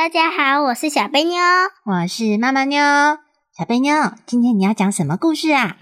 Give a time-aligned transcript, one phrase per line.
[0.00, 1.36] 大家好，我是小贝妞，
[1.84, 2.80] 我是妈妈妞。
[3.52, 5.76] 小贝妞，今天你要讲什么故事啊？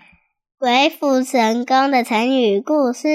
[0.58, 3.06] 鬼斧神工的成语故事，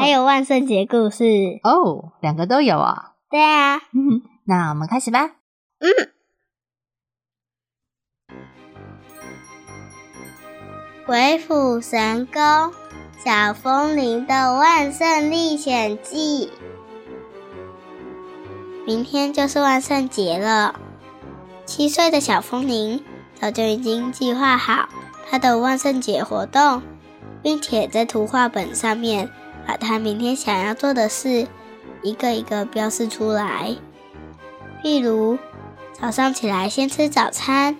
[0.00, 1.24] 还有万圣节故事
[1.62, 3.12] 哦，两个都有哦。
[3.30, 3.80] 对啊，
[4.46, 5.36] 那我们开始吧。
[5.78, 5.86] 嗯，
[11.06, 12.42] 鬼斧神工，
[13.24, 16.50] 小风铃的万圣历险记。
[18.86, 20.74] 明天就是万圣节了，
[21.64, 23.02] 七岁的小风铃
[23.40, 24.90] 早就已经计划好
[25.30, 26.82] 他的万圣节活动，
[27.42, 29.30] 并且在图画本上面
[29.66, 31.46] 把他明天想要做的事
[32.02, 33.74] 一个一个标示出来。
[34.82, 35.38] 例如
[35.98, 37.78] 早上起来先吃早餐，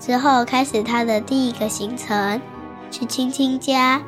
[0.00, 2.40] 之后开始他的第一个行程，
[2.90, 4.00] 去亲亲家，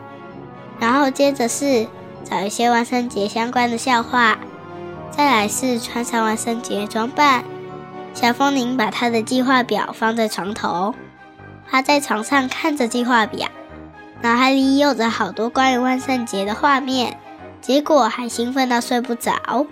[0.80, 1.86] 然后接着是
[2.24, 4.38] 找一些万圣节相关的笑话。
[5.16, 7.44] 再来是穿上万圣节装扮，
[8.14, 10.92] 小风铃把他的计划表放在床头，
[11.70, 13.48] 趴在床上看着计划表，
[14.22, 17.16] 脑海里有着好多关于万圣节的画面，
[17.60, 19.66] 结果还兴奋到睡不着。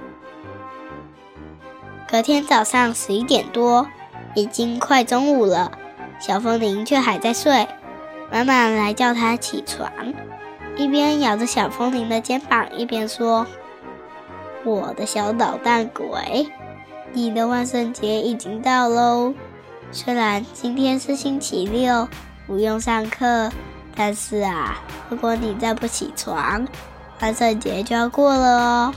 [2.09, 3.89] 隔天早上十一点多，
[4.37, 5.73] 已经快中午了，
[6.21, 7.67] 小风铃却还在睡，
[8.31, 9.91] 妈妈来叫他起床，
[10.77, 13.45] 一边摇着小风铃的肩膀，一边说。
[14.65, 16.47] 我的小捣蛋鬼，
[17.13, 19.35] 你的万圣节已经到喽。
[19.91, 22.09] 虽然今天是星期六，
[22.47, 23.51] 不用上课，
[23.95, 24.81] 但是啊，
[25.11, 26.67] 如果你再不起床，
[27.21, 28.95] 万圣节就要过了哦。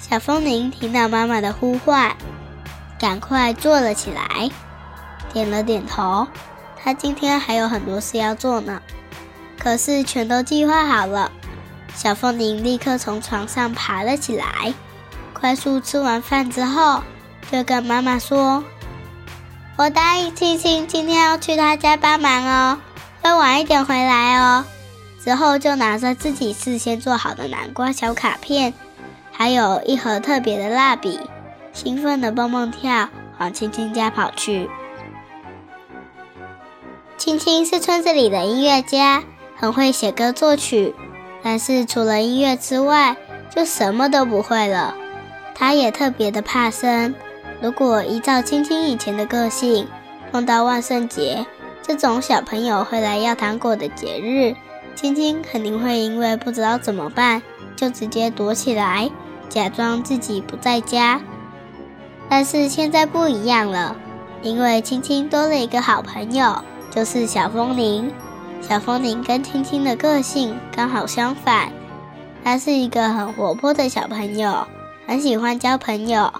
[0.00, 2.16] 小风铃听到妈妈的呼唤，
[2.98, 4.50] 赶快坐了起来，
[5.32, 6.26] 点了点头。
[6.76, 8.80] 他今天还有很多事要做呢，
[9.58, 11.30] 可是全都计划好了。
[11.94, 14.72] 小凤铃立刻从床上爬了起来，
[15.32, 17.02] 快速吃完饭之后，
[17.50, 18.62] 就跟妈妈说
[19.76, 22.78] ：“我答应青青今天要去她家帮忙哦，
[23.22, 24.64] 会晚一点回来哦。”
[25.22, 28.72] 之后就拿着自己事先做好的南瓜小卡片，
[29.32, 31.20] 还有一盒特别的蜡笔，
[31.72, 34.70] 兴奋的蹦蹦跳往青青家跑去。
[37.18, 39.24] 青青是村子里的音乐家，
[39.56, 40.94] 很会写歌作曲。
[41.50, 43.16] 但是除了音乐之外，
[43.48, 44.94] 就什么都不会了。
[45.54, 47.14] 他也特别的怕生。
[47.62, 49.88] 如果依照青青以前的个性，
[50.30, 51.46] 碰到万圣节
[51.80, 54.54] 这种小朋友会来要糖果的节日，
[54.94, 57.40] 青青肯定会因为不知道怎么办，
[57.74, 59.10] 就直接躲起来，
[59.48, 61.18] 假装自己不在家。
[62.28, 63.96] 但是现在不一样了，
[64.42, 68.12] 因为青青多了一个好朋友，就是小风铃。
[68.60, 71.72] 小风铃跟青青的个性刚好相反，
[72.44, 74.66] 他是一个很活泼的小朋友，
[75.06, 76.32] 很喜欢交朋友，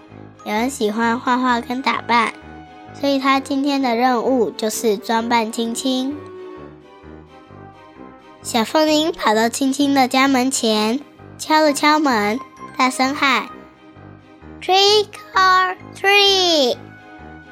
[0.44, 2.34] 也很喜欢画画跟打扮，
[2.92, 6.16] 所以他今天的任务就是装扮青青。
[8.42, 11.00] 小风铃跑到青青的家门前，
[11.38, 12.38] 敲了敲门，
[12.76, 13.48] 大声喊
[14.60, 16.76] ：“Trick or treat！”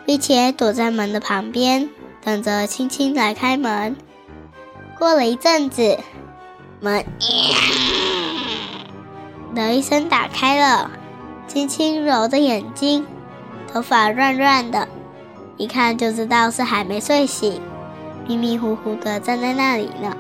[0.04, 1.88] 并且躲在门的旁边，
[2.22, 3.96] 等着青青来开门。
[4.98, 5.98] 过了一阵子，
[6.80, 7.04] 门
[9.54, 10.90] 的一声打开了。
[11.46, 13.06] 轻轻揉着眼睛，
[13.72, 14.88] 头发乱乱的，
[15.56, 17.60] 一看就知道是还没睡醒，
[18.26, 20.16] 迷迷糊糊的站在那里呢。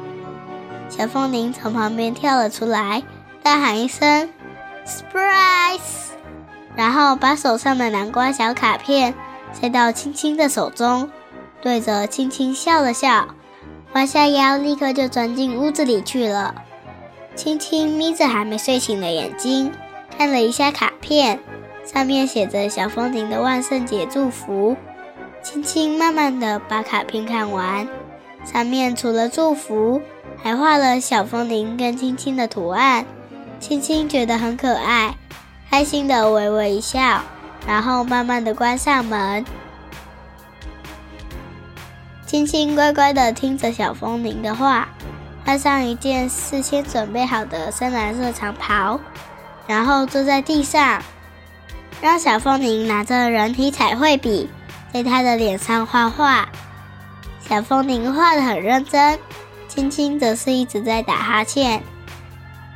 [0.88, 3.02] 小风铃从旁边跳了出来，
[3.42, 4.30] 大喊一声
[4.86, 6.12] “surprise”，
[6.76, 9.14] 然后把手上的南瓜小卡片
[9.52, 11.10] 塞到青青的手中，
[11.60, 13.26] 对着青青笑了笑。
[13.92, 16.54] 弯下腰，立刻就钻进屋子里去了。
[17.34, 19.72] 青青眯着还没睡醒的眼睛，
[20.16, 21.40] 看了一下卡片，
[21.84, 24.76] 上面写着小风铃的万圣节祝福。
[25.42, 27.86] 青青慢慢的把卡片看完，
[28.44, 30.02] 上面除了祝福，
[30.42, 33.06] 还画了小风铃跟青青的图案。
[33.60, 35.14] 青青觉得很可爱，
[35.70, 37.22] 开心的微微一笑，
[37.66, 39.44] 然后慢慢的关上门。
[42.26, 44.88] 青青乖乖地听着小风铃的话，
[45.44, 48.98] 换上一件事先准备好的深蓝色长袍，
[49.68, 51.00] 然后坐在地上，
[52.00, 54.50] 让小风铃拿着人体彩绘笔
[54.92, 56.48] 在他的脸上画画。
[57.48, 59.16] 小风铃画的很认真，
[59.68, 61.80] 青青则是一直在打哈欠。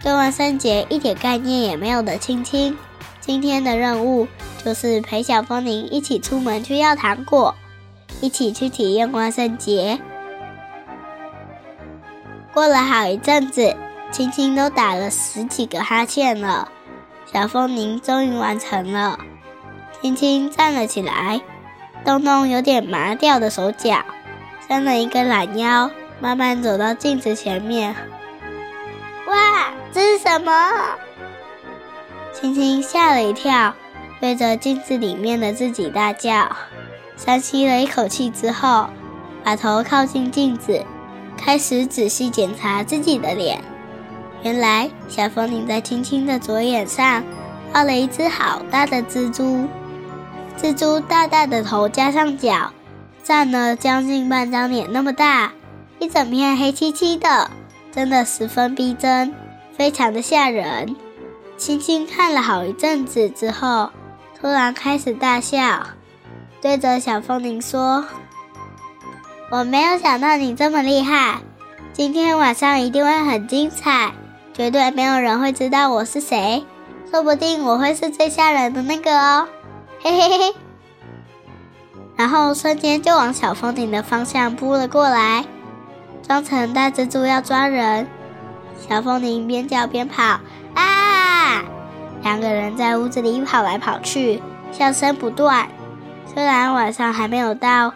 [0.01, 2.79] 对万圣节一点概念也没有的青青，
[3.21, 4.29] 今天的任务
[4.65, 7.53] 就是陪小风铃一起出门去要糖果，
[8.21, 9.99] 一起去体验万圣节。
[12.53, 13.77] 过了好一阵子，
[14.11, 16.69] 青青都打了十几个哈欠了。
[17.33, 19.19] 小风铃终于完成了，
[20.03, 21.41] 青青站了起来，
[22.05, 24.05] 动动有点麻掉的手脚，
[24.67, 27.95] 伸了一个懒腰，慢慢走到镜子前面。
[29.29, 30.53] 哇，这是什么？
[32.33, 33.75] 青青吓了一跳，
[34.21, 36.49] 对着镜子里面的自己大叫，
[37.23, 38.89] 深吸了一口气之后，
[39.45, 40.83] 把头靠近镜子，
[41.37, 43.63] 开始仔细检查自己的脸。
[44.43, 47.23] 原来小风铃在青青的左眼上
[47.71, 49.69] 画了一只好大的蜘蛛，
[50.59, 52.73] 蜘蛛大大的头加上脚，
[53.23, 55.53] 占了将近半张脸那么大，
[55.99, 57.51] 一整片黑漆漆的，
[57.93, 59.35] 真的十分逼真，
[59.77, 60.97] 非常的吓人。
[61.59, 63.91] 青青看了好一阵子之后，
[64.41, 65.87] 突然开始大笑，
[66.63, 68.05] 对着小风铃说
[69.51, 71.41] ：“我没有想到你这么厉害，
[71.93, 74.13] 今天晚上一定会很精彩。”
[74.53, 76.67] 绝对没有人会知道我是谁，
[77.11, 79.49] 说不定我会是最吓人的那个哦，
[80.03, 80.55] 嘿嘿嘿。
[82.15, 85.47] 然后瞬间就往小风铃的方向扑了过来，
[86.27, 88.07] 装成大蜘蛛要抓人。
[88.87, 90.41] 小风铃边叫边跑，
[90.75, 91.63] 啊！
[92.23, 94.43] 两个人在屋子里跑来跑去，
[94.73, 95.67] 笑声不断。
[96.33, 97.93] 虽然晚上还没有到，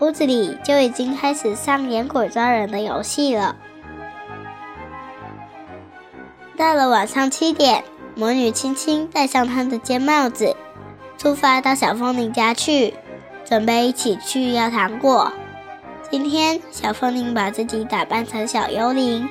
[0.00, 3.56] 屋子里就已经开始上演鬼抓人的游戏了。
[6.54, 7.82] 到了晚上七点，
[8.14, 10.54] 魔女青青戴上她的尖帽子，
[11.16, 12.92] 出发到小风铃家去，
[13.46, 15.32] 准备一起去要糖果。
[16.10, 19.26] 今天小风铃把自己打扮成小幽灵，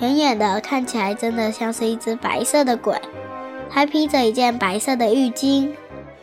[0.00, 3.00] 远远的看起来真的像是一只白色的鬼。
[3.70, 5.70] 她披着一件白色的浴巾，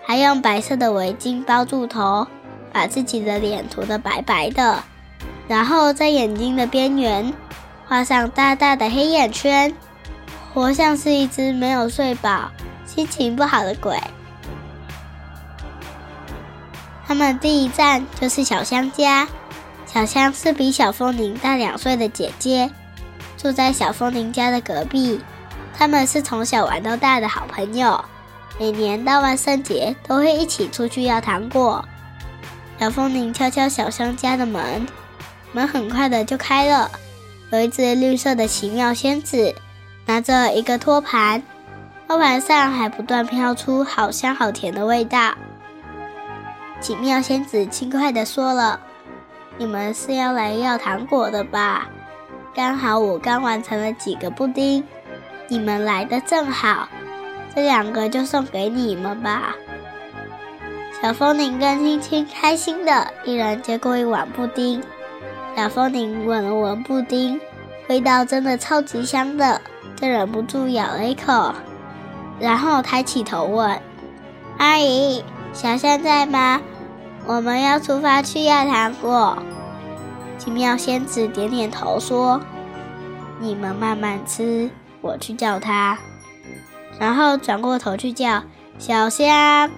[0.08, 2.26] 还用白色的围巾包住头，
[2.72, 4.82] 把自己的脸涂得白白的，
[5.50, 7.34] 然后在眼睛的边缘
[7.86, 9.76] 画上大大的黑眼圈。
[10.54, 12.50] 活像是一只没有睡饱、
[12.86, 14.00] 心情不好的鬼。
[17.06, 19.28] 他们第一站就是小香家。
[19.86, 22.72] 小香是比小风铃大两岁的姐姐，
[23.36, 25.20] 住在小风铃家的隔壁。
[25.78, 28.04] 他们是从小玩到大的好朋友，
[28.60, 31.84] 每年到万圣节都会一起出去要糖果。
[32.80, 34.88] 小风铃敲敲小香家的门，
[35.52, 36.90] 门很快的就开了，
[37.52, 39.54] 有一只绿色的奇妙仙子。
[40.06, 41.44] 拿着一个托盘，
[42.08, 45.34] 托盘上还不断飘出好香好甜的味道。
[46.80, 48.80] 奇妙仙子轻快地说了
[49.60, 51.90] ：“你们是要来要糖果的吧？
[52.56, 54.84] 刚好我刚完成了几个布丁，
[55.50, 56.88] 你们来的正好，
[57.56, 59.56] 这两个就送给你们吧。”
[61.02, 64.82] 小风铃跟青青开心的一人接过一碗布丁。
[65.56, 67.40] 小风铃闻了闻布丁，
[67.88, 69.62] 味道真的超级香的。
[69.96, 71.56] 就忍不住咬了一口，
[72.40, 73.82] 然后抬起头问
[74.60, 75.24] ：“阿姨，
[75.54, 76.62] 小象在吗？
[77.26, 79.36] 我们要出发去要糖果。”
[80.38, 82.40] 奇妙仙子点点头说
[83.42, 84.70] ：“你们慢慢吃，
[85.02, 85.98] 我去叫他。”
[87.00, 88.44] 然后转过头去叫
[88.78, 89.70] 小香。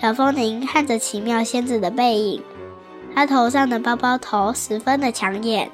[0.00, 2.42] 小风铃看着奇妙仙子的背影，
[3.14, 5.70] 她头上的包包头十分的抢眼，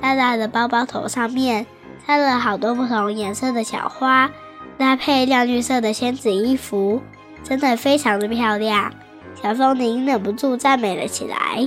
[0.00, 1.66] 大大的包包头上面。
[2.06, 4.30] 插了好多不同颜色的小花，
[4.76, 7.00] 搭配亮绿色的仙子衣服，
[7.42, 8.92] 真的非常的漂亮。
[9.42, 11.66] 小风铃忍不住赞美了起来：“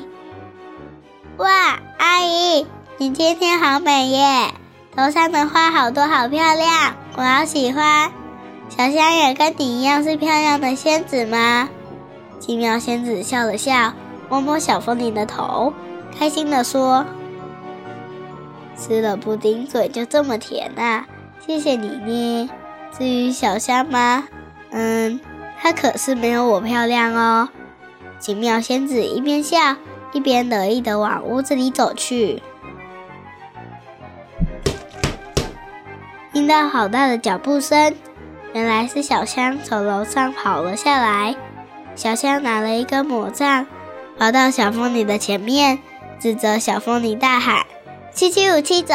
[1.38, 2.68] 哇，阿姨，
[3.00, 4.54] 你今天好美耶！
[4.98, 8.12] 头上的花好多，好漂亮，我好喜欢。
[8.68, 11.70] 小香也跟你一样是漂亮的仙子吗？”
[12.42, 13.94] 奇妙仙子笑了笑，
[14.28, 15.72] 摸摸小风铃的头，
[16.18, 17.06] 开心地说。
[18.76, 21.06] 吃了布丁，嘴就这么甜呐！
[21.46, 22.50] 谢谢你呢。
[22.98, 24.24] 至于小香吗？
[24.72, 25.20] 嗯，
[25.62, 27.50] 她可是没有我漂亮哦。
[28.18, 29.76] 奇妙仙子一边笑
[30.12, 32.42] 一边得意的往屋子里走去。
[36.38, 37.96] 听到好大的脚步声，
[38.54, 41.36] 原来是小香从楼上跑了下来。
[41.96, 43.66] 小香拿了一根魔杖，
[44.20, 45.80] 跑到小风铃的前面，
[46.20, 47.66] 指着小风铃大喊。
[48.14, 48.94] 七七五七走，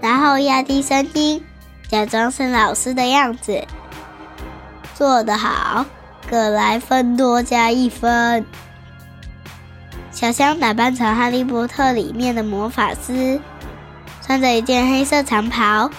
[0.00, 1.44] 然后压低声音，
[1.88, 3.64] 假装是老师的样子。
[4.94, 5.84] 做得好，
[6.30, 8.46] 各来分多加一分。
[10.12, 13.40] 小香打扮成《哈利波特》里面的魔法师，
[14.28, 15.90] 穿着一件黑色长袍，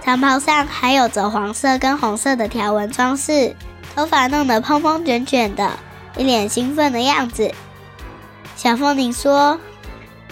[0.00, 3.56] 长袍上还有着黄色跟红色的条纹装饰，
[3.96, 5.72] 头发弄得蓬蓬卷卷的，
[6.16, 7.52] 一脸兴奋的样子。
[8.54, 9.58] 小凤梨说：“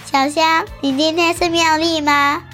[0.07, 2.45] 小香，你今天是妙丽吗？”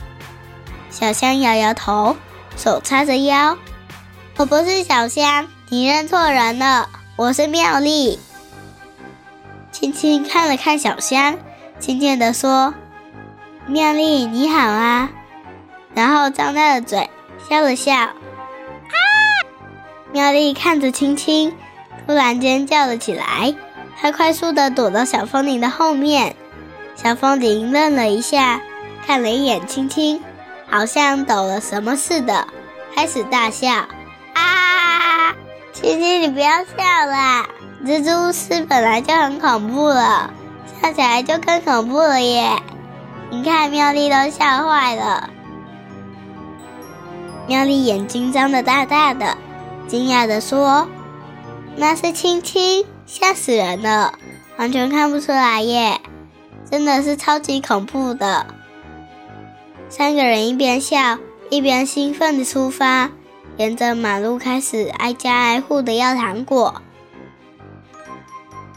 [0.88, 2.17] 小香摇摇头，
[2.57, 3.59] 手叉着腰
[4.38, 8.19] ：“我不是小香，你认错人了，我是妙丽。”
[9.71, 11.37] 青青看了看小香，
[11.79, 12.73] 亲切地说
[13.66, 15.11] ：“妙丽，你好啊。”
[15.95, 17.09] 然后张大了嘴，
[17.49, 17.95] 笑了笑。
[17.95, 18.12] 啊！
[20.11, 21.54] 妙丽看着青青，
[22.07, 23.54] 突然间叫了起来。
[24.00, 26.35] 她快速地躲到小风铃的后面。
[26.97, 28.61] 小风铃愣了一下，
[29.07, 30.23] 看了一眼青青，
[30.69, 32.49] 好像懂了什么似的，
[32.95, 33.71] 开始大笑。
[34.35, 35.35] 啊！
[35.73, 37.47] 青青，你不要笑啦。
[37.85, 40.31] 蜘蛛丝本来就很恐怖了，
[40.81, 42.62] 笑起来就更恐怖了耶！
[43.33, 45.31] 你看，妙丽都吓坏了。
[47.49, 49.39] 妙丽眼睛张得大大的，
[49.89, 50.87] 惊讶地说
[51.75, 54.19] ：“那是青青，吓死人了，
[54.59, 56.03] 完全看不出来耶，
[56.71, 58.45] 真的是超级恐怖的。”
[59.89, 61.17] 三个人一边笑
[61.49, 63.12] 一边兴奋地出发，
[63.57, 66.83] 沿着马路开始挨家挨户的要糖果。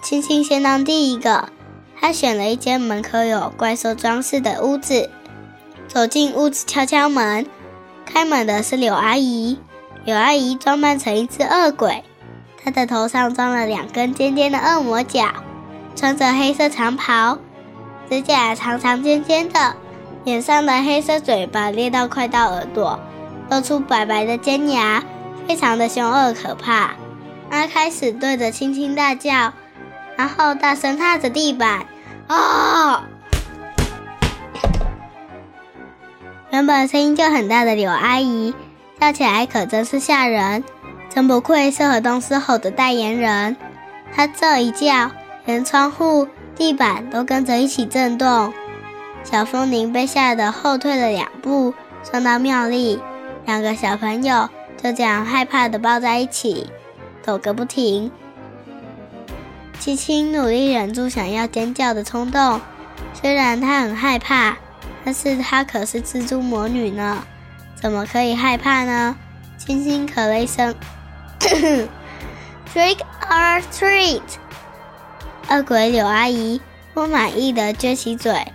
[0.02, 1.50] 青青先当第一个，
[2.00, 5.10] 他选了一间门口有怪兽装饰的屋子，
[5.88, 7.46] 走进屋子敲敲门。
[8.06, 9.58] 开门的是柳阿姨，
[10.04, 12.04] 柳阿姨装扮成一只恶鬼，
[12.64, 15.28] 她的头上装了两根尖尖的恶魔角，
[15.96, 17.40] 穿着黑色长袍，
[18.10, 19.76] 指甲长长尖尖的，
[20.24, 23.00] 脸上的黑色嘴巴裂到快到耳朵，
[23.50, 25.04] 露出白白的尖牙，
[25.48, 26.92] 非常的凶恶可怕。
[27.50, 29.54] 她开始对着青青大叫。
[30.18, 31.86] 然后大声踏着地板，
[32.28, 33.04] 啊！
[36.52, 38.54] 原本声音就很大的柳阿姨
[39.00, 40.64] 叫起来可真是吓人，
[41.10, 43.58] 真不愧是河东狮吼的代言人。
[44.14, 45.12] 她这一叫，
[45.44, 48.54] 连窗户、地板都跟着一起震动。
[49.24, 51.74] 小风铃被吓得后退了两步，
[52.10, 53.02] 撞到妙丽，
[53.46, 54.48] 两个小朋友
[54.82, 56.72] 就这样害怕的抱在一起，
[57.24, 58.12] 抖个不停。
[59.80, 62.60] 青青努力忍住想要尖叫的冲动，
[63.14, 64.58] 虽然她很害怕，
[65.04, 67.24] 但是她可是蜘蛛魔女呢，
[67.76, 69.16] 怎么可以害怕呢？
[69.58, 70.74] 青青咳了一声
[71.40, 72.98] ，Trick
[73.30, 74.22] or treat！
[75.50, 76.60] 恶鬼柳阿姨
[76.94, 78.52] 不满意的撅起嘴，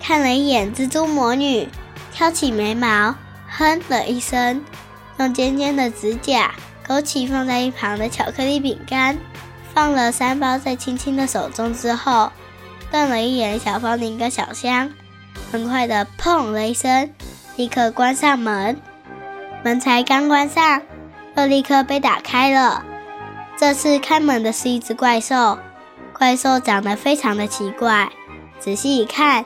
[0.00, 1.68] 看了一眼蜘蛛魔女，
[2.12, 3.14] 挑起眉毛，
[3.48, 4.62] 哼了一声，
[5.18, 6.52] 用尖尖的指甲
[6.86, 9.16] 勾起放在一旁的巧克力饼干。
[9.74, 12.30] 放了三包在青青的手中之后，
[12.92, 14.92] 瞪了一眼小风铃跟小香，
[15.50, 17.10] 很快的砰了一声，
[17.56, 18.80] 立刻关上门。
[19.64, 20.82] 门才刚关上，
[21.36, 22.84] 又立刻被打开了。
[23.56, 25.58] 这次开门的是一只怪兽，
[26.16, 28.10] 怪兽长得非常的奇怪。
[28.60, 29.44] 仔细一看，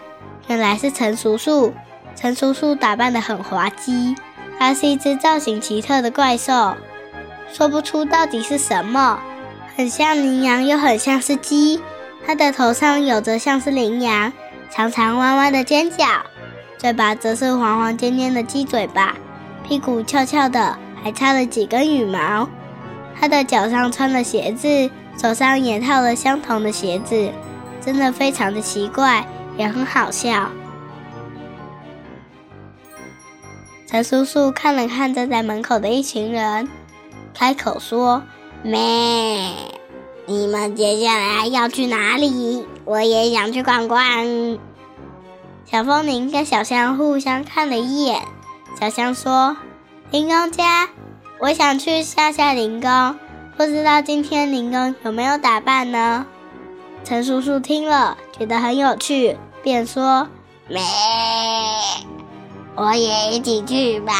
[0.48, 1.72] 原来是陈叔叔。
[2.16, 4.14] 陈叔叔打扮的很滑稽，
[4.58, 6.74] 他是一只造型奇特的怪兽，
[7.52, 9.20] 说不出到底是什么。
[9.78, 11.80] 很像羚羊，又很像是鸡。
[12.26, 14.32] 它的头上有着像是羚羊
[14.72, 16.04] 长长弯弯的尖角，
[16.76, 19.14] 嘴巴则是黄黄尖尖的鸡嘴巴，
[19.62, 22.48] 屁股翘翘的，还插了几根羽毛。
[23.20, 27.30] 它的脚上穿了鞋子，手上也套了相同的鞋子，
[27.80, 29.24] 真的非常的奇怪，
[29.56, 30.50] 也很好笑。
[33.86, 36.68] 陈叔叔看了看站在门口的一群人，
[37.32, 38.24] 开口说。
[38.62, 38.80] 咩，
[40.26, 42.66] 你们接下来要去哪里？
[42.84, 44.00] 我也想去逛逛。
[45.64, 48.22] 小风铃跟小香互相看了一眼，
[48.80, 49.56] 小香说
[50.10, 50.88] ：“林工家，
[51.38, 53.16] 我想去下下灵工，
[53.56, 56.26] 不知道今天林工有没有打扮呢？”
[57.04, 60.28] 陈叔叔听了觉得很有趣，便说
[60.68, 60.82] ：“咩，
[62.74, 64.12] 我也一起去吧，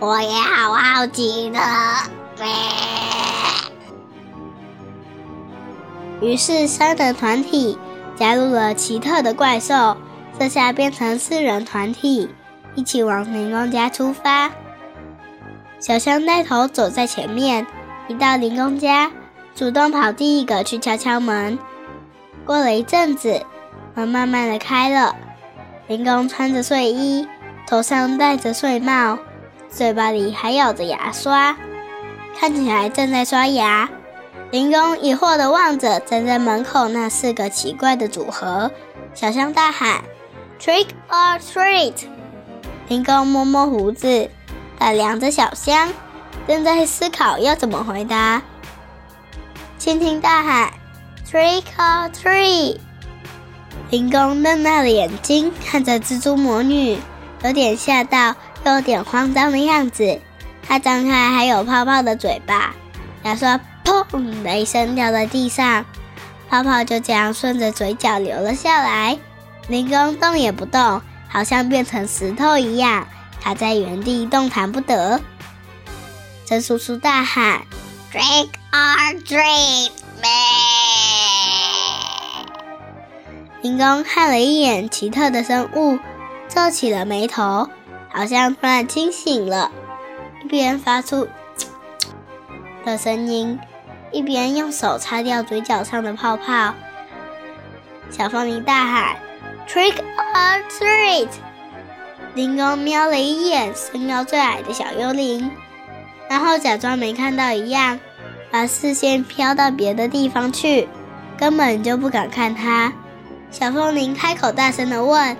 [0.00, 1.58] 我也好好奇的。”
[2.38, 2.46] 咩。
[6.20, 7.78] 于是，三人团体
[8.16, 9.96] 加入了奇特的怪兽，
[10.38, 12.28] 这下变成四人团体，
[12.74, 14.50] 一起往灵工家出发。
[15.78, 17.64] 小香带头走在前面，
[18.08, 19.12] 一到灵工家，
[19.54, 21.56] 主动跑第一个去敲敲门。
[22.44, 23.40] 过了一阵子，
[23.94, 25.14] 门慢慢的开了，
[25.86, 27.28] 灵工穿着睡衣，
[27.64, 29.16] 头上戴着睡帽，
[29.68, 31.56] 嘴巴里还咬着牙刷，
[32.36, 33.88] 看起来正在刷牙。
[34.50, 38.70] 林公疑惑地望着站在门口那四个奇怪的组合，
[39.14, 40.02] 小香大喊
[40.58, 41.92] ：“Trick or treat！”
[42.88, 44.30] 林公摸摸胡子，
[44.78, 45.92] 打量着小香，
[46.46, 48.40] 正在思考要怎么回答。
[49.78, 50.72] 蜻蜓大喊
[51.30, 52.78] ：“Trick or treat！”
[53.90, 56.98] 林公瞪大了眼睛看着蜘蛛魔女，
[57.42, 60.18] 有点吓到，又有点慌张的样子。
[60.66, 62.74] 他张开还有泡泡的嘴巴，
[63.24, 63.60] 牙刷。
[64.10, 65.84] 砰的一声掉在地上，
[66.48, 69.18] 泡泡就这样顺着嘴角流了下来。
[69.68, 73.06] 林公动也不动，好像变成石头一样，
[73.40, 75.20] 卡在原地动弹不得。
[76.46, 77.62] 陈叔叔大喊
[78.10, 79.90] ：“Trick or treat
[80.22, 80.28] me！”
[83.60, 85.98] 林公看了一眼奇特的生物，
[86.48, 87.68] 皱起了眉头，
[88.10, 89.70] 好像突然清醒了，
[90.42, 91.28] 一边发出
[92.86, 93.58] “的声音。
[94.10, 96.74] 一边用手擦掉嘴角上的泡泡，
[98.10, 99.16] 小风铃大喊
[99.68, 101.28] ：“Trick or treat！”
[102.34, 105.50] 林公瞄了一眼身高最矮的小幽灵，
[106.28, 107.98] 然后假装没看到一样，
[108.50, 110.88] 把视线飘到别的地方去，
[111.36, 112.92] 根本就不敢看他。
[113.50, 115.36] 小风铃开口大声地问：“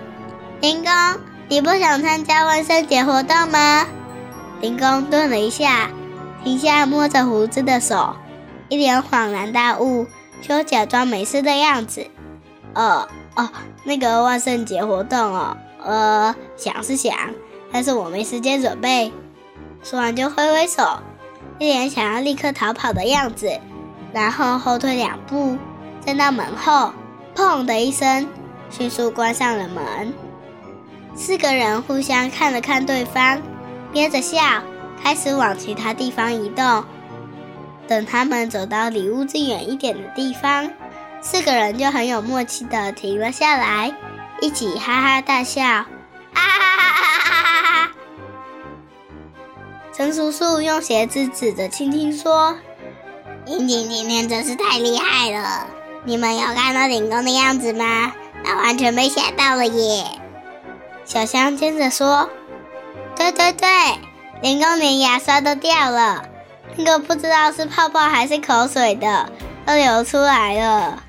[0.61, 0.91] 林公，
[1.47, 3.87] 你不想参加万圣节活动吗？”
[4.61, 5.89] 林公顿了一下，
[6.43, 8.15] 停下摸着胡子的手。
[8.69, 10.05] 一脸恍然大悟，
[10.41, 12.07] 就假装没事的样子。
[12.75, 13.49] 哦哦，
[13.83, 17.13] 那个万圣节活动哦，呃，想是想，
[17.71, 19.11] 但是我没时间准备。
[19.83, 20.99] 说完就挥挥手，
[21.57, 23.59] 一脸想要立刻逃跑的样子，
[24.13, 25.57] 然后后退两步，
[26.05, 26.93] 站到门后，
[27.35, 28.27] 砰的一声，
[28.69, 30.13] 迅速关上了门。
[31.15, 33.41] 四个人互相看了看对方，
[33.91, 34.39] 憋着笑，
[35.01, 36.83] 开始往其他地方移动。
[37.89, 40.71] 等他们走到离屋子远一点的地方，
[41.21, 43.91] 四个人就很有默契地停了下来，
[44.41, 45.63] 一起哈哈大笑。
[45.63, 45.87] 哈
[46.35, 47.91] 哈哈哈哈哈！
[49.91, 52.59] 陈叔叔用鞋子指着青青说
[53.47, 55.65] ：“青青今天真是太厉害了！
[56.05, 58.13] 你们有看到林公的样子吗？
[58.43, 60.05] 他完全被吓到了耶！”
[61.05, 62.29] 小香接着说
[63.17, 63.67] ：“对对对，
[64.43, 66.25] 林公连牙刷都掉了。”
[66.75, 69.29] 那个不知道是泡泡还是口水的
[69.65, 71.03] 都流出来了。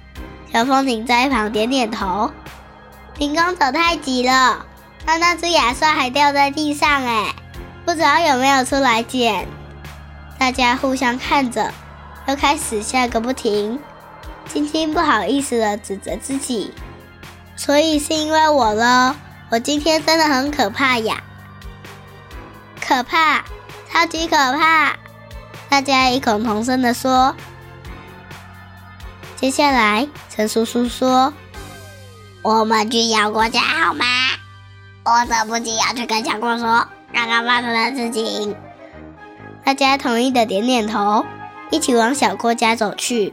[0.52, 2.30] 小风铃在一旁点点头。
[3.18, 4.66] 林公走太急了，
[5.06, 7.34] 他那只牙刷还掉在地上哎，
[7.84, 9.46] 不知道有没有出来捡。
[10.38, 11.72] 大家互相看着，
[12.26, 13.78] 又开始笑个不停。
[14.48, 16.74] 晶晶不好意思的指着自己，
[17.54, 19.14] 所以是因为我喽。
[19.50, 21.22] 我今天真的很可怕呀，
[22.80, 23.44] 可怕，
[23.92, 24.96] 超级可怕。
[25.70, 27.36] 大家异口同声地说
[29.40, 31.32] ：“接下来，陈叔叔说，
[32.42, 34.04] 我们去小国家好吗？
[35.04, 38.56] 我等不及要去跟小郭说刚刚发生的事情。”
[39.64, 41.24] 大家同意的点点头，
[41.70, 43.32] 一起往小郭家走去。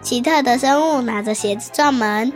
[0.00, 2.32] 奇特的生物拿着鞋子撞门，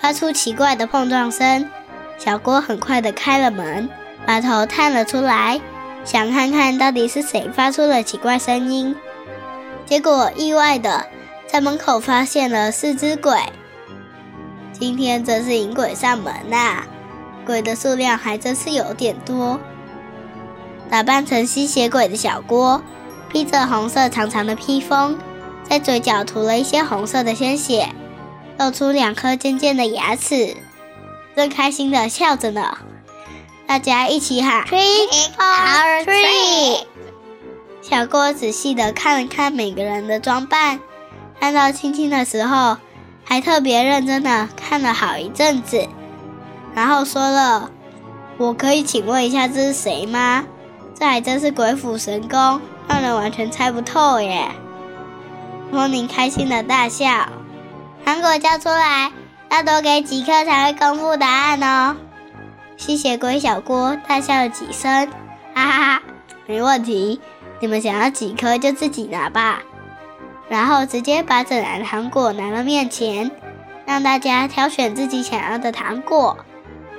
[0.00, 1.68] 发出奇怪的碰撞声。
[2.16, 3.90] 小郭很快的开了门。
[4.30, 5.60] 把头探了出来，
[6.04, 8.94] 想看看到底是谁发出了奇怪声音。
[9.84, 11.04] 结果意外的
[11.48, 13.36] 在门口发现了四只鬼。
[14.70, 16.84] 今天真是引鬼上门呐！
[17.44, 19.58] 鬼的数量还真是有点多。
[20.88, 22.80] 打扮成吸血鬼的小郭，
[23.30, 25.18] 披着红色长长的披风，
[25.68, 27.88] 在嘴角涂了一些红色的鲜血，
[28.60, 30.56] 露出两颗尖尖的牙齿，
[31.34, 32.78] 正开心的笑着呢。
[33.70, 36.86] 大家一起喊 “Trick or treat”。
[37.80, 40.80] 小郭仔细的看了看每个人的装扮，
[41.38, 42.78] 看到青青的时候，
[43.24, 45.88] 还特别认真的看了好一阵子，
[46.74, 47.70] 然后说了
[48.38, 50.44] ：“我可以请问一下，这是谁吗？
[50.98, 54.48] 这还真是鬼斧神工，让人完全猜不透耶！”
[55.70, 57.06] 风铃开心的大笑
[58.04, 59.12] ：“糖果交出来，
[59.48, 61.96] 要多给几颗才会公布答案哦。”
[62.80, 65.06] 吸血鬼小郭大笑了几声，
[65.54, 66.02] 哈哈哈，
[66.46, 67.20] 没问题，
[67.60, 69.60] 你们想要几颗就自己拿吧。
[70.48, 73.30] 然后直接把整篮糖果拿到面前，
[73.84, 76.38] 让大家挑选自己想要的糖果。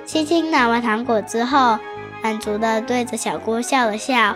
[0.05, 1.79] 青青拿完糖果之后，
[2.21, 4.35] 满足的对着小郭笑了笑。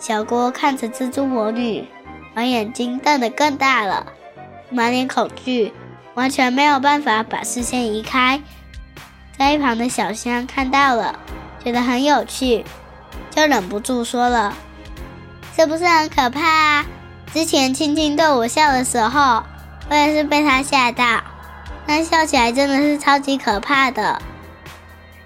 [0.00, 1.86] 小郭看着蜘蛛魔女，
[2.34, 4.08] 把眼睛瞪得更大了，
[4.68, 5.72] 满脸恐惧，
[6.14, 8.42] 完全没有办法把视线移开。
[9.38, 11.18] 在一旁的小香看到了，
[11.64, 12.64] 觉得很有趣，
[13.30, 14.54] 就忍不住说了
[15.56, 16.86] ：“是不是很可怕啊？
[17.32, 19.42] 之前青青对我笑的时候，
[19.88, 21.22] 我也是被他吓到，
[21.86, 24.20] 那笑起来真的是超级可怕的。”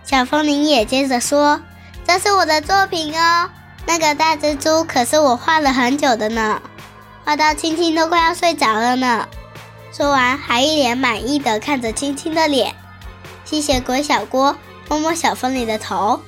[0.05, 1.61] 小风铃也接着说
[2.07, 3.51] ：“这是我的作品哦，
[3.87, 6.63] 那个大蜘蛛可是我画了很久的呢，
[7.25, 9.29] 画到青青都快要睡着了呢。”
[9.93, 12.75] 说完，还一脸满意的看着青青的脸。
[13.47, 14.57] 吸血鬼小郭
[14.89, 16.21] 摸摸小风铃的头：“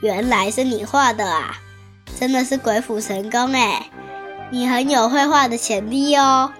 [0.00, 1.58] 原来是你画的啊，
[2.20, 3.90] 真的是鬼斧神工哎！
[4.50, 6.52] 你很有绘画的潜力哦，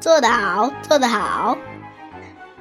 [0.00, 1.58] 做得好，做得好。”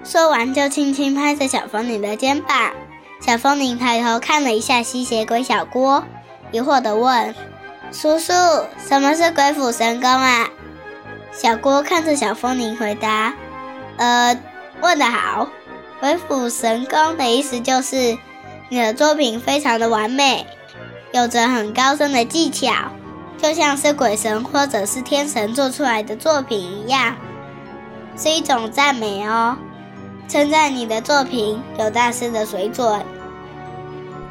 [0.03, 2.73] 说完，就轻轻拍着小风铃的肩膀。
[3.21, 6.03] 小风铃抬头看了一下吸血鬼小郭，
[6.51, 7.33] 疑惑地问
[7.93, 8.33] ：“叔叔，
[8.85, 10.49] 什么是鬼斧神工啊？”
[11.31, 13.33] 小郭看着小风铃回答
[13.97, 14.35] ：“呃，
[14.81, 15.47] 问得好。
[16.03, 18.17] 鬼斧神工的意思就是
[18.67, 20.45] 你的作品非常的完美，
[21.13, 22.73] 有着很高深的技巧，
[23.41, 27.15] 就像是鬼神或者是天神做出来的作品一样，
[28.17, 29.57] 是一种赞美哦。”
[30.27, 33.01] 称赞你的作品有大师的水准，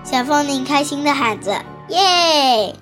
[0.04, 2.76] 小风铃开心的喊着：“耶！”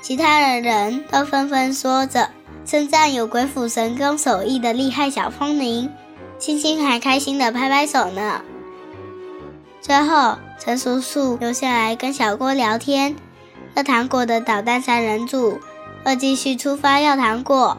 [0.00, 2.30] 其他的人都纷纷说着
[2.64, 5.90] 称赞有鬼斧神工手艺的厉害小风铃，
[6.38, 8.42] 星星还开心的拍拍手呢。
[9.80, 13.16] 最后，陈叔叔留下来跟小郭聊天，
[13.74, 15.60] 要糖果的捣蛋三人组
[16.04, 17.76] 要继续出发要糖果。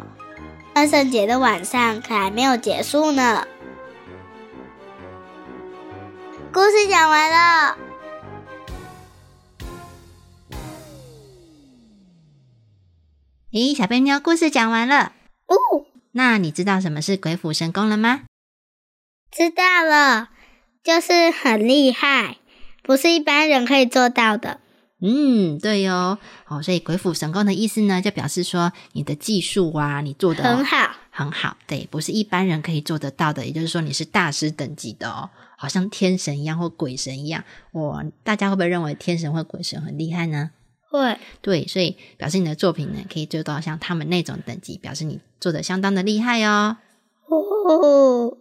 [0.75, 3.47] 万圣节的晚上可还没有结束呢。
[6.51, 7.77] 故事讲完了。
[13.51, 15.13] 咦，小贝喵，故事讲完了。
[15.47, 15.55] 哦，
[16.11, 18.21] 那你知道什么是鬼斧神工了吗？
[19.31, 20.29] 知道了，
[20.83, 22.37] 就是很厉害，
[22.83, 24.59] 不是一般人可以做到的。
[25.01, 26.17] 嗯，对哦。
[26.47, 31.55] 哦，所以鬼斧神工的意思呢，就表示说你的技术啊，你做的很好，很好。
[31.67, 35.29] 对，不是一般人可以做得到的，也就是说你是大师等级的哦。
[35.55, 38.03] 好像天神一样或鬼神一样，哇！
[38.23, 40.51] 大家会不会认为天神或鬼神很厉害呢？
[40.89, 46.77] 会，对，所以表示你的作品呢，可以做到像他们那种等级，表示你做的相当的厉害哦。
[47.27, 48.37] 哦，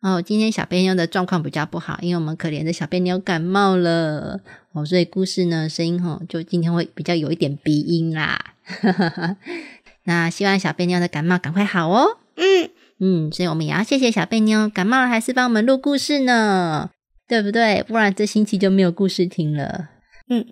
[0.00, 4.40] 哦，今天小贝妞的状况比较不好，因为我们可怜的小贝妞感冒了
[4.72, 8.54] 哦，所以故事呢声音吼就今天会比较有一点鼻音啦。
[10.04, 12.18] 那希望小贝妞的感冒赶快好哦。
[12.36, 12.70] 嗯。
[13.00, 16.90] 嗯，所以我们也要谢谢小贝妞，感冒了还是帮我们录故事呢，
[17.28, 17.80] 对不对？
[17.84, 19.90] 不然这星期就没有故事听了。
[20.28, 20.44] 嗯，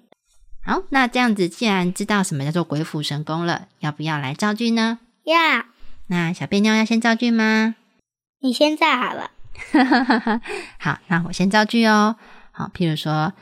[0.64, 5.00] 好，那这样子，既然知道什么叫做鬼斧神工了，要不要来造句呢？
[5.24, 5.64] 要。
[6.06, 7.74] 那小贝妞要先造句吗？
[8.40, 9.32] 你先造好了。
[10.78, 12.16] 好，那我先造句哦。
[12.52, 13.32] 好，譬如说，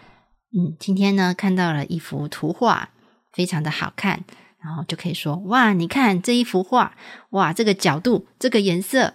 [0.56, 2.88] 嗯，今天呢看到了一幅图画，
[3.32, 4.24] 非常的好看。
[4.62, 6.94] 然后就可以说哇，你看这一幅画，
[7.30, 9.12] 哇，这个角度，这个颜色，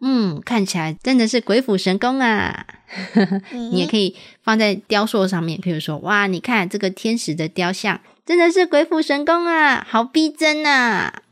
[0.00, 2.66] 嗯，看起来真的是鬼斧神工啊！
[3.54, 11.22] 你也可以放在雕塑上面，譬如说哇，你看这个天使的雕像，真的是鬼斧神工啊，好逼真啊！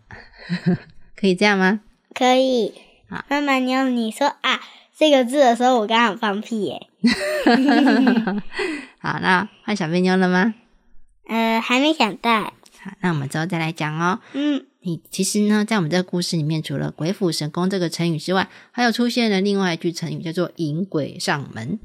[1.18, 1.80] 可以这样吗？
[2.14, 2.72] 可以。
[3.10, 4.60] 好，妈妈，你要你说啊
[4.98, 6.86] 这个字的时候，我刚好放屁耶。
[8.98, 10.54] 好，那换小肥妞了吗？
[11.28, 12.40] 呃，还没想到。
[12.42, 14.20] 好那我们之后再来讲哦。
[14.32, 21.78] 嗯，你其实呢，在我们这个故事里面，除了“鬼斧神工”这个成语之外，还有出现了另外一句成语，叫做“引鬼上门”，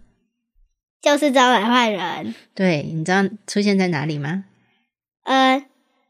[1.02, 2.34] 就是招来坏人。
[2.56, 4.46] 对，你知道出现在哪里吗？
[5.24, 5.66] 呃，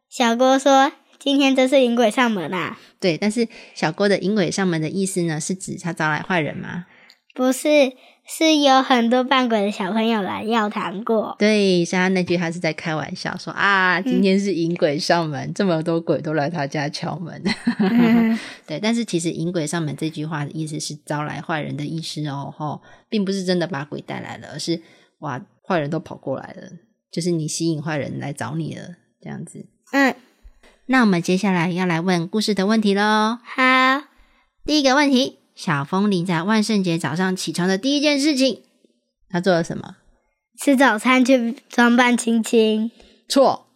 [0.10, 6.86] 小郭说：“今天真是引鬼上门啊！”对，但是小郭的“引鬼上门”的意思呢，是指他招来坏人吗？
[7.34, 7.94] 不是。
[8.24, 11.36] 是有很多扮鬼的小朋友来要糖果。
[11.38, 17.44] 对，像他那句，他是在开玩笑说啊，今天是引鬼上门，这么多鬼都来他家敲门。
[18.65, 24.82] 对，但是其实引鬼上门这句话的意思是招来坏人的意思哦，吼，并不是真的把鬼带来了，而是
[25.20, 26.70] 哇，坏人都跑过来了，
[27.12, 29.65] 就是你吸引坏人来找你了，这样子。
[29.91, 30.15] 嗯，
[30.86, 33.39] 那我们接下来要来问故事的问题喽。
[33.44, 34.04] 好，
[34.63, 35.40] 第一个问题。
[35.63, 38.63] 小风铃在万圣节早上起床的第一件事情，
[39.30, 39.97] 他做了什么？
[40.60, 42.89] 吃早餐去装扮青青。
[43.30, 43.67] 错。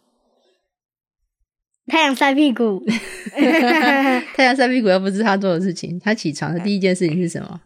[1.86, 2.84] 太阳晒屁股。
[4.36, 6.00] 太阳晒屁股又不是他做的事情。
[6.00, 7.62] 他起床的第一件事情是什么？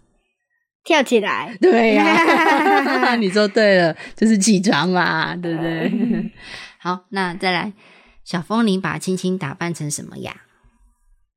[0.83, 1.57] 跳起来。
[1.61, 6.31] 对呀， 你说对了，就是起床嘛，对不对？
[6.77, 7.71] 好，那再来，
[8.25, 10.41] 小风铃把青青打扮成什么呀？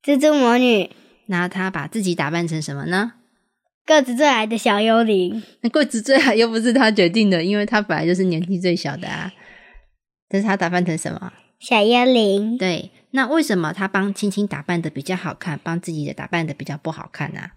[0.02, 0.90] 蜘蛛魔女。
[1.26, 3.12] 那他把自己打扮成什么呢？
[3.84, 5.42] 个子最矮的小幽灵。
[5.62, 9.32] 那个子最矮又不是他决定的，因为他本来就是年纪最小的啊。
[10.28, 11.32] 但是他打扮成什么？
[11.58, 12.56] 小幽灵。
[12.56, 17.50] 对，那为什么他帮青青打扮的比较好看，帮自己的打扮的比较不好看呢？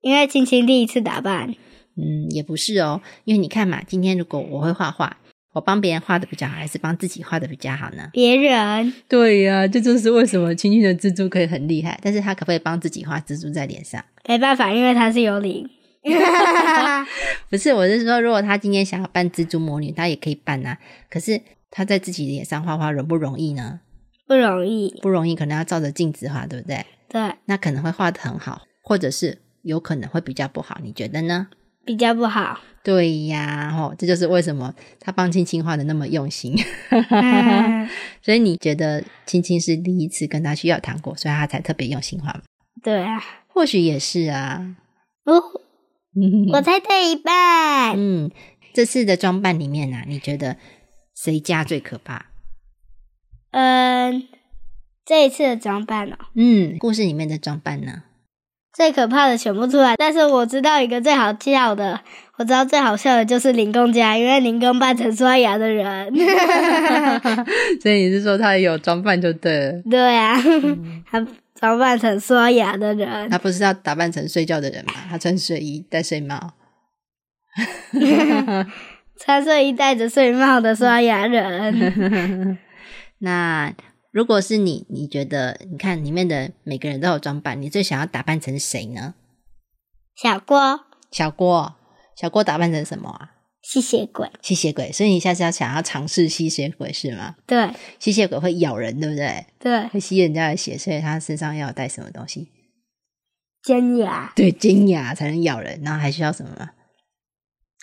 [0.00, 1.54] 因为青青第一次打扮。
[1.96, 5.16] 嗯，也不是哦，因为你看嘛，今天如果我会画画，
[5.58, 8.08] 我帮别人画的比较好，还是帮自己画的比较好呢？
[8.12, 8.94] 别人。
[9.08, 14.02] 对呀，这就是为什么青青的蜘蛛可以很厉害，但是他可不可以帮自己画蜘蛛在脸上？
[14.28, 15.68] 没办法，因为他是幽灵。
[17.50, 20.78] 不是，我是说，如果他今天想要扮蜘蛛魔女，他也可以扮啊。
[21.10, 21.40] 可是
[21.72, 23.80] 他在自己的脸上画画容不容易呢？
[24.28, 26.86] 不容易，不容易，可能要照着镜子画，对不对？
[27.08, 27.32] 对。
[27.46, 31.48] 那可能会画的很好，或者是有可能会比较不好，你觉得呢？
[31.88, 32.60] 比较不好。
[32.84, 36.54] 对呀，吼，这就是为什么他帮青青画的那么用心。
[38.20, 42.42] 所以你觉得青青是第一次跟他去要糖果，所以他才特别用心画吗？
[42.82, 44.76] 对啊，或许也是啊。
[45.24, 45.42] 哦，
[46.52, 47.94] 我猜对一半。
[47.96, 48.30] 嗯，
[48.74, 50.58] 这次的装扮里面呢，你觉得
[51.14, 52.26] 谁家最可怕？
[53.52, 54.28] 嗯，
[55.06, 56.16] 这一次的装扮哦。
[56.34, 58.02] 嗯，故事里面的装扮呢？
[58.78, 61.98] 最可怕的选不出来，但是我知道一个最好笑的。
[62.36, 66.14] 我知道最好笑的就是林公家，因为林公扮成刷牙的人。
[67.82, 69.82] 所以你是说他有装扮就对了？
[69.90, 70.40] 对啊，
[71.10, 73.28] 他装扮成刷牙的人。
[73.28, 74.92] 他不是要打扮成睡觉的人吗？
[75.10, 76.52] 他穿睡衣戴睡帽。
[79.18, 82.56] 穿睡衣戴着睡帽的刷牙人。
[83.18, 83.74] 那。
[84.18, 89.14] 如果是你，你觉得你看里面的每个人都有装扮，你最想要打扮成谁呢？
[90.16, 90.80] 小郭，
[91.12, 91.76] 小郭，
[92.16, 93.34] 小郭打扮成什么啊？
[93.62, 94.90] 吸血鬼，吸血鬼。
[94.90, 97.36] 所以你下次要想要尝试吸血鬼是吗？
[97.46, 99.46] 对，吸血鬼会咬人，对不对？
[99.60, 102.48] 对，会吸人家的血，所以他身上要带什么东西？
[103.62, 105.80] 尖牙，对，尖牙才能咬人。
[105.84, 106.70] 然后还需要什么？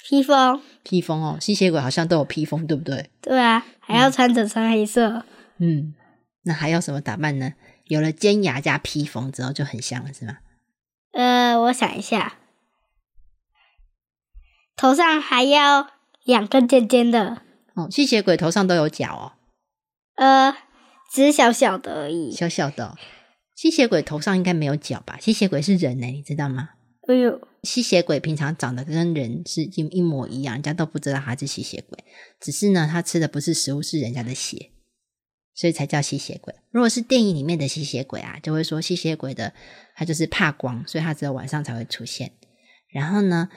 [0.10, 3.10] 披风，披风哦，吸血鬼好像都有披风，对不对？
[3.21, 5.24] 对啊，还要穿着穿黑色，
[5.60, 5.93] 嗯。
[6.45, 7.53] 那还要什么打扮呢？
[7.86, 10.38] 有了尖牙加披风之后就很像了，是吗？
[11.12, 12.39] 呃，我想一下，
[14.75, 15.91] 头上还要
[16.23, 17.43] 两根尖尖的。
[17.75, 19.34] 哦，吸血鬼头上都有角哦。
[20.15, 20.55] 呃，
[21.12, 22.31] 只是小小的而已。
[22.31, 22.97] 小小的，
[23.55, 25.17] 吸血鬼头上应该没有角吧？
[25.19, 26.69] 吸血鬼是人呢，你知道吗？
[27.08, 32.03] 哎呦，吸血鬼平常长得跟人是一一模一样，人家都不知道他是吸血鬼。
[32.39, 34.71] 只是呢，他吃的不是食物，是人家的血。
[35.56, 36.54] 所以才叫吸血鬼。
[36.70, 39.54] 如果是电影里面的吸血鬼啊，就会说吸血鬼的
[39.96, 42.34] 他就是怕光，所以他只有晚上才会出现。
[42.91, 43.50] 然后呢，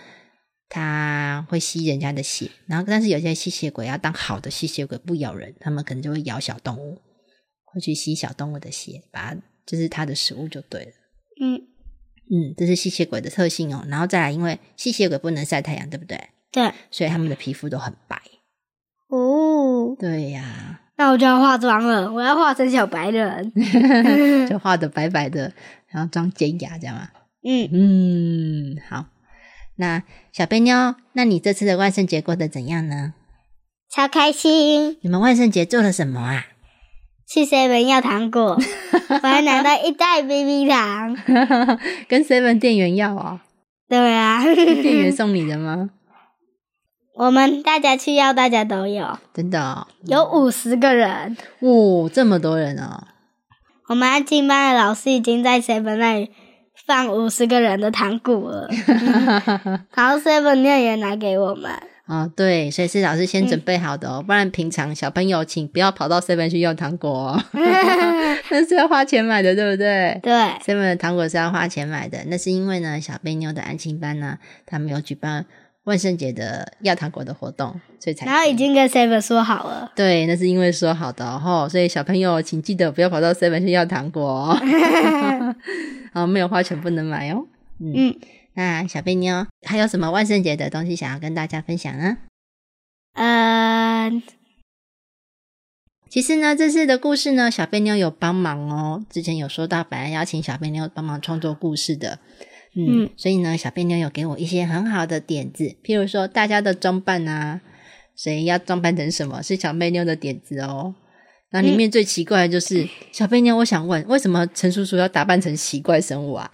[0.69, 2.51] 他会吸人家的血。
[2.67, 7.01] 然后，但是有些吸血鬼要当好的吸血鬼，不咬人，他们可能就会咬小动物，
[7.65, 10.93] 会去吸小动物的血，把就是他的食物就对了。
[11.41, 11.61] 嗯
[12.31, 13.85] 嗯，这是吸血鬼的特性哦。
[13.89, 16.29] 然后再来，因为吸血鬼不能晒太阳，对不对？
[16.53, 18.21] 对，所以他们的皮肤都很白。
[19.09, 20.78] 哦，对呀。
[20.99, 23.53] 那我就要化妆了，我要化成小白人
[24.51, 25.53] 就画的白白的，
[25.89, 27.09] 然后装尖牙，这样吗？
[27.43, 29.07] 嗯嗯，好。
[29.77, 33.15] 那小贝妞，那你这次的万圣节过得怎样呢？
[33.89, 34.99] 超开心！
[35.03, 36.47] 你们万圣节做了什么啊？
[37.29, 38.59] 去 seven 要糖果，
[39.09, 41.17] 我还拿到一袋冰冰糖，
[42.09, 43.41] 跟 seven 店员要哦。
[43.89, 45.91] 对啊，店员送你的吗？
[47.19, 53.09] 我们大家去要，大家都有，真的有五十个人，哇，这么多人哦！
[53.89, 56.31] 我们安静班的老师已经在 seven 那里
[56.87, 58.69] 放五十个人的糖果了，
[59.97, 61.73] 然后 seven 店也拿给我们。
[62.07, 67.45] 哦，对，所以是老师先准备好的哦，不然平常小朋友请不要跑到 seven 去要糖果哦，
[68.53, 70.21] 那是要花钱买的，对不对？
[70.23, 70.33] 对
[70.65, 75.47] ，seven 的糖果是要花钱买的，那是因为呢，小贝妞的安庆班呢，他们有举办。
[75.88, 79.90] 万圣节的要糖果的活动，所以才然后已经跟 Seven 说好了。
[79.96, 84.61] 对，那是因为说好的哦，所以小朋友请记得不要跑到 Seven 去要糖果哦。
[86.12, 87.46] 好，没有花钱不能买哦。
[87.81, 88.14] 嗯，
[88.53, 92.18] 那小贝妞还有什么万圣节的东西想要跟大家分享呢？
[93.14, 94.22] 嗯，
[96.11, 99.05] 其实呢，这次的故事呢，小贝妞有帮忙哦。
[99.09, 102.18] 之前有说到，本来邀请小贝妞帮忙创作故事的。
[102.79, 107.61] 嗯，所以呢，小贝妞有给我一些很好的点子，譬如说大家的装扮啊，
[108.14, 110.95] 谁要装扮成什么是小贝妞的点子哦。
[111.51, 116.51] 那里面最奇怪的就是小贝妞，我想问，为什么陈叔叔要打扮成奇怪生物啊？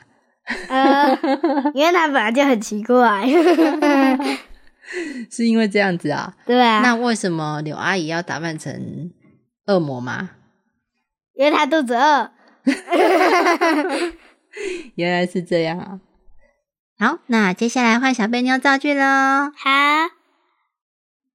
[0.68, 1.18] 呃，
[1.74, 3.26] 因为他本来就很奇怪，
[5.30, 6.36] 是因为这样子啊？
[6.46, 6.80] 对啊。
[6.80, 9.10] 那为什么柳阿姨要打扮成
[9.66, 10.30] 恶魔吗？
[11.34, 12.30] 因为她肚子饿。
[14.94, 15.98] 原来是这样啊。
[17.04, 19.04] 好，那接下来换小贝妞造句喽。
[19.54, 20.08] 好，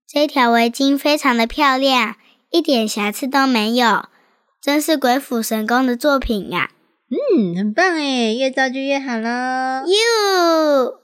[0.08, 2.15] 这条围巾非常的漂亮，
[2.49, 4.05] 一点瑕疵都没有，
[4.60, 6.71] 真是鬼斧神工的作品呀！
[7.12, 9.86] 嗯，很棒诶，越造句越好喽。
[9.86, 11.01] 哟，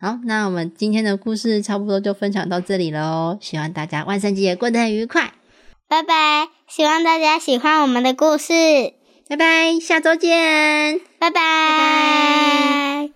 [0.00, 3.38] 好，那我们今天的故事差不多就分享到这里喽。
[3.40, 5.34] 希望大家万圣节也过得很愉快。
[5.88, 6.48] 拜拜！
[6.66, 8.52] 希望大家喜欢我们的故事。
[9.28, 11.00] 拜拜，下周见。
[11.20, 13.15] 拜拜。